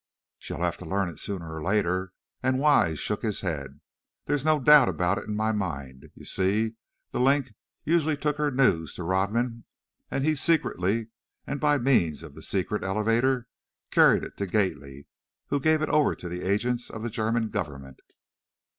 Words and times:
"She'll 0.39 0.61
have 0.61 0.77
to 0.77 0.85
learn 0.85 1.09
it 1.09 1.19
sooner 1.19 1.53
or 1.55 1.61
later," 1.61 2.11
and 2.41 2.57
Wise 2.57 2.97
shook 2.97 3.21
his 3.21 3.41
head. 3.41 3.81
"There's 4.25 4.43
no 4.43 4.59
doubt 4.59 4.89
about 4.89 5.19
it 5.19 5.25
in 5.25 5.35
my 5.35 5.51
mind. 5.51 6.09
You 6.15 6.25
see, 6.25 6.73
'The 7.11 7.19
Link' 7.19 7.53
usually 7.83 8.17
took 8.17 8.37
her 8.37 8.49
news 8.49 8.95
to 8.95 9.03
Rodman 9.03 9.63
and 10.09 10.25
he 10.25 10.33
secretly, 10.33 11.09
and 11.45 11.59
by 11.59 11.77
means 11.77 12.23
of 12.23 12.33
the 12.33 12.41
secret 12.41 12.83
elevator, 12.83 13.47
carried 13.91 14.23
it 14.23 14.37
to 14.37 14.47
Gately 14.47 15.05
who 15.49 15.59
gave 15.59 15.83
it 15.83 15.89
over 15.89 16.15
to 16.15 16.27
the 16.27 16.41
agents 16.41 16.89
of 16.89 17.03
the 17.03 17.11
German 17.11 17.49
Government." 17.49 17.99